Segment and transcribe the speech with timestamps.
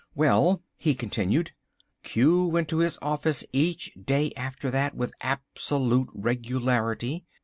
[0.15, 1.51] "Well," he continued,
[2.01, 7.27] "Q went to his office each day after that with absolute regularity.